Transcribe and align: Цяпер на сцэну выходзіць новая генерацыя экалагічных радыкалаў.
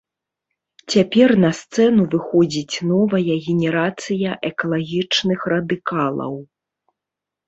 Цяпер 0.91 1.29
на 1.43 1.49
сцэну 1.57 2.05
выходзіць 2.13 2.75
новая 2.91 3.35
генерацыя 3.47 4.29
экалагічных 4.49 5.39
радыкалаў. 5.55 6.33